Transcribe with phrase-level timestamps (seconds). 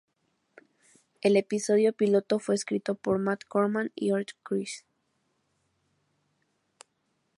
[1.21, 4.83] El episodio piloto fue escrito por Matt Corman y Ord Chris.